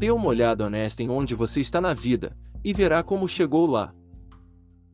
Dê 0.00 0.10
uma 0.10 0.28
olhada 0.28 0.64
honesta 0.64 1.02
em 1.02 1.10
onde 1.10 1.34
você 1.34 1.60
está 1.60 1.78
na 1.78 1.92
vida, 1.92 2.34
e 2.64 2.72
verá 2.72 3.02
como 3.02 3.28
chegou 3.28 3.66
lá. 3.66 3.92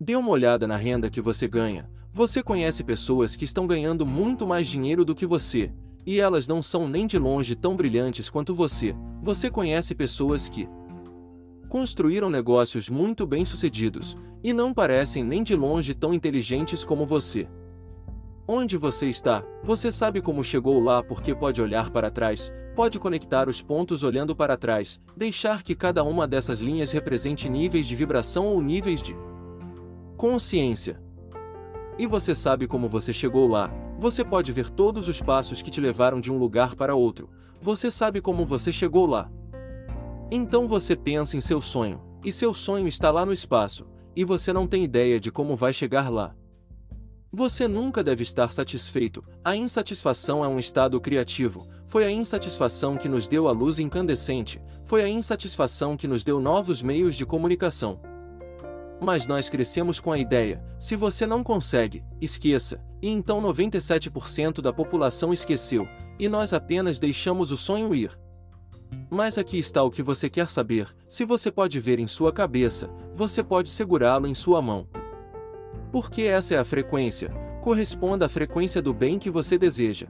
Dê 0.00 0.16
uma 0.16 0.30
olhada 0.30 0.66
na 0.66 0.76
renda 0.76 1.08
que 1.08 1.20
você 1.20 1.46
ganha. 1.46 1.88
Você 2.12 2.42
conhece 2.42 2.82
pessoas 2.82 3.36
que 3.36 3.44
estão 3.44 3.68
ganhando 3.68 4.04
muito 4.04 4.44
mais 4.48 4.66
dinheiro 4.66 5.04
do 5.04 5.14
que 5.14 5.24
você, 5.24 5.72
e 6.04 6.18
elas 6.18 6.48
não 6.48 6.60
são 6.60 6.88
nem 6.88 7.06
de 7.06 7.20
longe 7.20 7.54
tão 7.54 7.76
brilhantes 7.76 8.28
quanto 8.28 8.52
você. 8.52 8.96
Você 9.22 9.48
conhece 9.48 9.94
pessoas 9.94 10.48
que 10.48 10.68
construíram 11.68 12.28
negócios 12.28 12.88
muito 12.88 13.24
bem-sucedidos 13.24 14.16
e 14.42 14.52
não 14.52 14.74
parecem 14.74 15.22
nem 15.22 15.44
de 15.44 15.54
longe 15.54 15.94
tão 15.94 16.12
inteligentes 16.12 16.84
como 16.84 17.06
você. 17.06 17.48
Onde 18.48 18.76
você 18.76 19.08
está, 19.08 19.44
você 19.64 19.90
sabe 19.90 20.22
como 20.22 20.44
chegou 20.44 20.78
lá 20.78 21.02
porque 21.02 21.34
pode 21.34 21.60
olhar 21.60 21.90
para 21.90 22.12
trás, 22.12 22.52
pode 22.76 22.96
conectar 22.96 23.48
os 23.48 23.60
pontos 23.60 24.04
olhando 24.04 24.36
para 24.36 24.56
trás, 24.56 25.00
deixar 25.16 25.64
que 25.64 25.74
cada 25.74 26.04
uma 26.04 26.28
dessas 26.28 26.60
linhas 26.60 26.92
represente 26.92 27.48
níveis 27.48 27.86
de 27.86 27.96
vibração 27.96 28.46
ou 28.46 28.62
níveis 28.62 29.02
de 29.02 29.16
consciência. 30.16 31.02
E 31.98 32.06
você 32.06 32.36
sabe 32.36 32.68
como 32.68 32.88
você 32.88 33.12
chegou 33.12 33.48
lá, 33.48 33.68
você 33.98 34.24
pode 34.24 34.52
ver 34.52 34.70
todos 34.70 35.08
os 35.08 35.20
passos 35.20 35.60
que 35.60 35.70
te 35.70 35.80
levaram 35.80 36.20
de 36.20 36.30
um 36.30 36.38
lugar 36.38 36.76
para 36.76 36.94
outro, 36.94 37.28
você 37.60 37.90
sabe 37.90 38.20
como 38.20 38.46
você 38.46 38.70
chegou 38.70 39.06
lá. 39.06 39.28
Então 40.30 40.68
você 40.68 40.94
pensa 40.94 41.36
em 41.36 41.40
seu 41.40 41.60
sonho, 41.60 42.00
e 42.24 42.30
seu 42.30 42.54
sonho 42.54 42.86
está 42.86 43.10
lá 43.10 43.26
no 43.26 43.32
espaço, 43.32 43.88
e 44.14 44.24
você 44.24 44.52
não 44.52 44.68
tem 44.68 44.84
ideia 44.84 45.18
de 45.18 45.32
como 45.32 45.56
vai 45.56 45.72
chegar 45.72 46.08
lá. 46.12 46.32
Você 47.32 47.66
nunca 47.66 48.04
deve 48.04 48.22
estar 48.22 48.52
satisfeito, 48.52 49.22
a 49.44 49.56
insatisfação 49.56 50.44
é 50.44 50.48
um 50.48 50.58
estado 50.58 51.00
criativo, 51.00 51.66
foi 51.86 52.04
a 52.04 52.10
insatisfação 52.10 52.96
que 52.96 53.08
nos 53.08 53.26
deu 53.26 53.48
a 53.48 53.52
luz 53.52 53.78
incandescente, 53.78 54.62
foi 54.84 55.02
a 55.02 55.08
insatisfação 55.08 55.96
que 55.96 56.06
nos 56.06 56.22
deu 56.22 56.40
novos 56.40 56.80
meios 56.80 57.16
de 57.16 57.26
comunicação. 57.26 58.00
Mas 59.00 59.26
nós 59.26 59.50
crescemos 59.50 59.98
com 59.98 60.12
a 60.12 60.18
ideia: 60.18 60.64
se 60.78 60.94
você 60.94 61.26
não 61.26 61.42
consegue, 61.42 62.04
esqueça, 62.20 62.80
e 63.02 63.10
então 63.10 63.42
97% 63.42 64.60
da 64.60 64.72
população 64.72 65.32
esqueceu, 65.32 65.86
e 66.18 66.28
nós 66.28 66.52
apenas 66.52 66.98
deixamos 66.98 67.50
o 67.50 67.56
sonho 67.56 67.94
ir. 67.94 68.16
Mas 69.10 69.36
aqui 69.36 69.58
está 69.58 69.82
o 69.82 69.90
que 69.90 70.02
você 70.02 70.30
quer 70.30 70.48
saber: 70.48 70.94
se 71.08 71.24
você 71.24 71.50
pode 71.50 71.78
ver 71.80 71.98
em 71.98 72.06
sua 72.06 72.32
cabeça, 72.32 72.88
você 73.14 73.42
pode 73.42 73.68
segurá-lo 73.70 74.26
em 74.26 74.34
sua 74.34 74.62
mão. 74.62 74.88
Porque 75.96 76.24
essa 76.24 76.54
é 76.54 76.58
a 76.58 76.64
frequência, 76.64 77.30
corresponda 77.62 78.26
à 78.26 78.28
frequência 78.28 78.82
do 78.82 78.92
bem 78.92 79.18
que 79.18 79.30
você 79.30 79.56
deseja. 79.56 80.08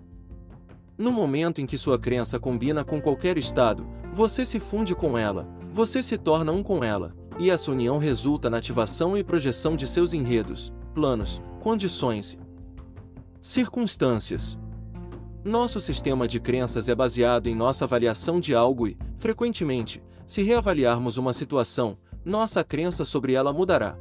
No 0.98 1.12
momento 1.12 1.60
em 1.60 1.64
que 1.64 1.78
sua 1.78 1.96
crença 1.96 2.40
combina 2.40 2.82
com 2.82 3.00
qualquer 3.00 3.38
estado, 3.38 3.86
você 4.12 4.44
se 4.44 4.58
funde 4.58 4.96
com 4.96 5.16
ela, 5.16 5.48
você 5.72 6.02
se 6.02 6.18
torna 6.18 6.50
um 6.50 6.60
com 6.60 6.82
ela, 6.82 7.14
e 7.38 7.50
essa 7.52 7.70
união 7.70 7.98
resulta 7.98 8.50
na 8.50 8.56
ativação 8.56 9.16
e 9.16 9.22
projeção 9.22 9.76
de 9.76 9.86
seus 9.86 10.12
enredos, 10.12 10.72
planos, 10.92 11.40
condições 11.60 12.32
e 12.32 13.46
circunstâncias. 13.46 14.58
Nosso 15.44 15.80
sistema 15.80 16.26
de 16.26 16.40
crenças 16.40 16.88
é 16.88 16.96
baseado 16.96 17.46
em 17.46 17.54
nossa 17.54 17.84
avaliação 17.84 18.40
de 18.40 18.56
algo 18.56 18.88
e, 18.88 18.98
frequentemente, 19.18 20.02
se 20.26 20.42
reavaliarmos 20.42 21.16
uma 21.16 21.32
situação, 21.32 21.96
nossa 22.24 22.64
crença 22.64 23.04
sobre 23.04 23.34
ela 23.34 23.52
mudará. 23.52 23.96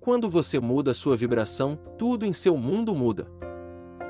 Quando 0.00 0.30
você 0.30 0.58
muda 0.58 0.94
sua 0.94 1.14
vibração, 1.14 1.78
tudo 1.98 2.24
em 2.24 2.32
seu 2.32 2.56
mundo 2.56 2.94
muda. 2.94 3.30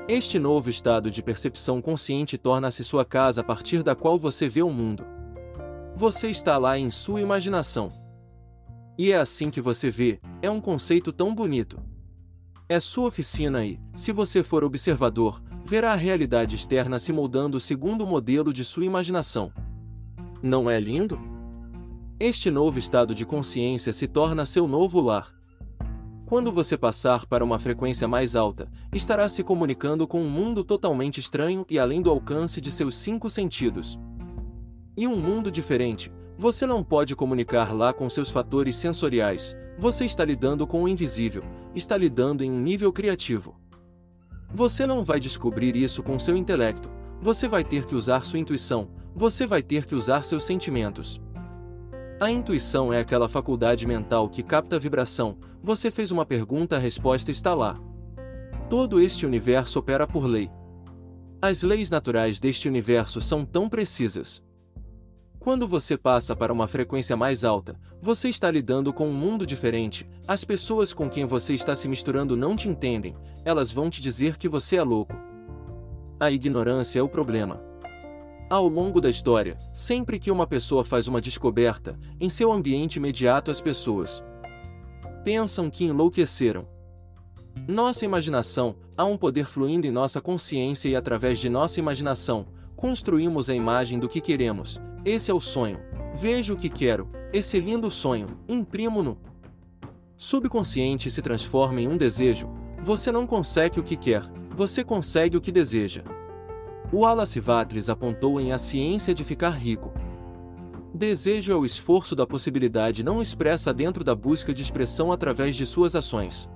Este 0.07 0.39
novo 0.39 0.69
estado 0.69 1.11
de 1.11 1.21
percepção 1.21 1.81
consciente 1.81 2.37
torna-se 2.37 2.81
sua 2.81 3.03
casa 3.03 3.41
a 3.41 3.43
partir 3.43 3.83
da 3.83 3.93
qual 3.93 4.17
você 4.17 4.47
vê 4.47 4.61
o 4.61 4.69
mundo. 4.69 5.05
Você 5.93 6.29
está 6.29 6.57
lá 6.57 6.79
em 6.79 6.89
sua 6.89 7.19
imaginação. 7.19 7.91
E 8.97 9.11
é 9.11 9.17
assim 9.17 9.49
que 9.49 9.59
você 9.59 9.91
vê, 9.91 10.21
é 10.41 10.49
um 10.49 10.61
conceito 10.61 11.11
tão 11.11 11.35
bonito. 11.35 11.77
É 12.69 12.79
sua 12.79 13.09
oficina 13.09 13.65
e, 13.65 13.77
se 13.93 14.13
você 14.13 14.43
for 14.43 14.63
observador, 14.63 15.43
verá 15.65 15.91
a 15.91 15.97
realidade 15.97 16.55
externa 16.55 16.99
se 16.99 17.11
moldando 17.11 17.59
segundo 17.59 18.05
o 18.05 18.07
modelo 18.07 18.53
de 18.53 18.63
sua 18.63 18.85
imaginação. 18.85 19.51
Não 20.41 20.69
é 20.69 20.79
lindo? 20.79 21.19
Este 22.17 22.49
novo 22.49 22.79
estado 22.79 23.13
de 23.13 23.25
consciência 23.25 23.91
se 23.91 24.07
torna 24.07 24.45
seu 24.45 24.69
novo 24.69 25.01
lar. 25.01 25.40
Quando 26.31 26.49
você 26.49 26.77
passar 26.77 27.25
para 27.25 27.43
uma 27.43 27.59
frequência 27.59 28.07
mais 28.07 28.37
alta, 28.37 28.71
estará 28.93 29.27
se 29.27 29.43
comunicando 29.43 30.07
com 30.07 30.21
um 30.21 30.29
mundo 30.29 30.63
totalmente 30.63 31.19
estranho 31.19 31.65
e 31.69 31.77
além 31.77 32.01
do 32.01 32.09
alcance 32.09 32.61
de 32.61 32.71
seus 32.71 32.95
cinco 32.95 33.29
sentidos. 33.29 33.99
E 34.95 35.05
um 35.05 35.17
mundo 35.17 35.51
diferente, 35.51 36.09
você 36.37 36.65
não 36.65 36.85
pode 36.85 37.17
comunicar 37.17 37.75
lá 37.75 37.91
com 37.91 38.09
seus 38.09 38.29
fatores 38.29 38.77
sensoriais, 38.77 39.57
você 39.77 40.05
está 40.05 40.23
lidando 40.23 40.65
com 40.65 40.81
o 40.81 40.87
invisível, 40.87 41.43
está 41.75 41.97
lidando 41.97 42.45
em 42.45 42.49
um 42.49 42.61
nível 42.61 42.93
criativo. 42.93 43.59
Você 44.53 44.87
não 44.87 45.03
vai 45.03 45.19
descobrir 45.19 45.75
isso 45.75 46.01
com 46.01 46.17
seu 46.17 46.37
intelecto, 46.37 46.89
você 47.21 47.45
vai 47.45 47.61
ter 47.61 47.85
que 47.85 47.93
usar 47.93 48.23
sua 48.23 48.39
intuição, 48.39 48.87
você 49.13 49.45
vai 49.45 49.61
ter 49.61 49.83
que 49.83 49.95
usar 49.95 50.23
seus 50.23 50.45
sentimentos. 50.45 51.19
A 52.21 52.29
intuição 52.29 52.93
é 52.93 52.99
aquela 52.99 53.27
faculdade 53.27 53.87
mental 53.87 54.29
que 54.29 54.43
capta 54.43 54.75
a 54.75 54.79
vibração. 54.79 55.39
Você 55.63 55.89
fez 55.89 56.11
uma 56.11 56.23
pergunta, 56.23 56.75
a 56.75 56.79
resposta 56.79 57.31
está 57.31 57.55
lá. 57.55 57.81
Todo 58.69 58.99
este 58.99 59.25
universo 59.25 59.79
opera 59.79 60.05
por 60.05 60.27
lei. 60.27 60.47
As 61.41 61.63
leis 61.63 61.89
naturais 61.89 62.39
deste 62.39 62.67
universo 62.69 63.19
são 63.19 63.43
tão 63.43 63.67
precisas. 63.67 64.39
Quando 65.39 65.67
você 65.67 65.97
passa 65.97 66.35
para 66.35 66.53
uma 66.53 66.67
frequência 66.67 67.17
mais 67.17 67.43
alta, 67.43 67.75
você 67.99 68.29
está 68.29 68.51
lidando 68.51 68.93
com 68.93 69.07
um 69.07 69.13
mundo 69.13 69.43
diferente. 69.43 70.07
As 70.27 70.43
pessoas 70.43 70.93
com 70.93 71.09
quem 71.09 71.25
você 71.25 71.55
está 71.55 71.75
se 71.75 71.87
misturando 71.87 72.37
não 72.37 72.55
te 72.55 72.69
entendem, 72.69 73.15
elas 73.43 73.71
vão 73.71 73.89
te 73.89 73.99
dizer 73.99 74.37
que 74.37 74.47
você 74.47 74.75
é 74.75 74.83
louco. 74.83 75.15
A 76.19 76.29
ignorância 76.29 76.99
é 76.99 77.01
o 77.01 77.09
problema. 77.09 77.70
Ao 78.51 78.67
longo 78.67 78.99
da 78.99 79.09
história, 79.09 79.57
sempre 79.71 80.19
que 80.19 80.29
uma 80.29 80.45
pessoa 80.45 80.83
faz 80.83 81.07
uma 81.07 81.21
descoberta, 81.21 81.97
em 82.19 82.27
seu 82.27 82.51
ambiente 82.51 82.97
imediato 82.97 83.49
as 83.49 83.61
pessoas 83.61 84.21
pensam 85.23 85.69
que 85.69 85.85
enlouqueceram. 85.85 86.67
Nossa 87.65 88.03
imaginação, 88.03 88.75
há 88.97 89.05
um 89.05 89.15
poder 89.15 89.45
fluindo 89.45 89.87
em 89.87 89.91
nossa 89.91 90.19
consciência 90.19 90.89
e 90.89 90.97
através 90.97 91.39
de 91.39 91.47
nossa 91.47 91.79
imaginação, 91.79 92.45
construímos 92.75 93.49
a 93.49 93.55
imagem 93.55 93.97
do 93.97 94.09
que 94.09 94.19
queremos. 94.19 94.81
Esse 95.05 95.31
é 95.31 95.33
o 95.33 95.39
sonho. 95.39 95.79
Vejo 96.13 96.55
o 96.55 96.57
que 96.57 96.67
quero, 96.67 97.07
esse 97.31 97.57
lindo 97.57 97.89
sonho, 97.89 98.27
imprimo-no. 98.49 99.17
Subconsciente 100.17 101.09
se 101.09 101.21
transforma 101.21 101.79
em 101.79 101.87
um 101.87 101.95
desejo. 101.95 102.49
Você 102.83 103.13
não 103.13 103.25
consegue 103.25 103.79
o 103.79 103.83
que 103.83 103.95
quer, 103.95 104.23
você 104.53 104.83
consegue 104.83 105.37
o 105.37 105.41
que 105.41 105.53
deseja. 105.53 106.03
O 106.93 107.05
Vatris 107.39 107.87
apontou 107.87 108.41
em 108.41 108.51
A 108.51 108.57
Ciência 108.57 109.13
de 109.13 109.23
Ficar 109.23 109.51
Rico. 109.51 109.93
Desejo 110.93 111.53
é 111.53 111.55
o 111.55 111.63
esforço 111.63 112.13
da 112.17 112.27
possibilidade 112.27 113.01
não 113.01 113.21
expressa 113.21 113.73
dentro 113.73 114.03
da 114.03 114.13
busca 114.13 114.53
de 114.53 114.61
expressão 114.61 115.09
através 115.09 115.55
de 115.55 115.65
suas 115.65 115.95
ações. 115.95 116.49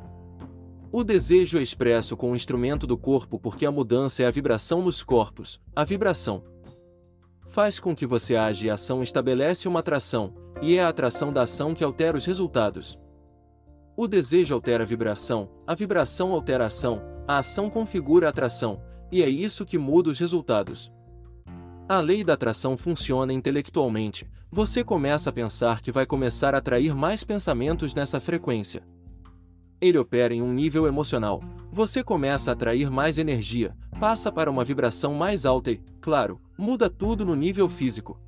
O 0.91 1.05
desejo 1.05 1.57
é 1.57 1.61
expresso 1.61 2.17
com 2.17 2.31
o 2.31 2.35
instrumento 2.35 2.85
do 2.85 2.97
corpo 2.97 3.39
porque 3.39 3.65
a 3.65 3.71
mudança 3.71 4.23
é 4.23 4.25
a 4.25 4.31
vibração 4.31 4.81
nos 4.81 5.01
corpos, 5.01 5.61
a 5.73 5.85
vibração. 5.85 6.43
Faz 7.47 7.79
com 7.79 7.95
que 7.95 8.05
você 8.05 8.35
age 8.35 8.67
e 8.67 8.69
a 8.69 8.73
ação 8.73 9.01
estabelece 9.01 9.69
uma 9.69 9.79
atração, 9.79 10.33
e 10.61 10.75
é 10.75 10.83
a 10.83 10.89
atração 10.89 11.31
da 11.31 11.43
ação 11.43 11.73
que 11.73 11.83
altera 11.83 12.17
os 12.17 12.25
resultados. 12.25 12.99
O 13.95 14.05
desejo 14.05 14.53
altera 14.53 14.83
a 14.83 14.85
vibração, 14.85 15.49
a 15.65 15.73
vibração 15.73 16.33
altera 16.33 16.65
a 16.65 16.67
ação, 16.67 17.01
a 17.25 17.37
ação 17.37 17.69
configura 17.69 18.27
a 18.27 18.29
atração, 18.29 18.81
e 19.11 19.23
é 19.23 19.29
isso 19.29 19.65
que 19.65 19.77
muda 19.77 20.09
os 20.09 20.19
resultados. 20.19 20.91
A 21.87 21.99
lei 21.99 22.23
da 22.23 22.33
atração 22.33 22.75
funciona 22.75 23.31
intelectualmente, 23.31 24.27
você 24.51 24.83
começa 24.83 25.29
a 25.29 25.33
pensar 25.33 25.81
que 25.81 25.91
vai 25.91 26.05
começar 26.05 26.55
a 26.55 26.57
atrair 26.57 26.95
mais 26.95 27.23
pensamentos 27.23 27.93
nessa 27.93 28.19
frequência. 28.19 28.81
Ele 29.79 29.97
opera 29.97 30.33
em 30.33 30.41
um 30.41 30.51
nível 30.51 30.87
emocional, 30.87 31.43
você 31.71 32.03
começa 32.03 32.49
a 32.49 32.53
atrair 32.53 32.89
mais 32.89 33.17
energia, 33.17 33.75
passa 33.99 34.31
para 34.31 34.49
uma 34.49 34.63
vibração 34.63 35.13
mais 35.13 35.45
alta 35.45 35.71
e, 35.71 35.81
claro, 36.01 36.39
muda 36.57 36.89
tudo 36.89 37.25
no 37.25 37.35
nível 37.35 37.69
físico. 37.69 38.19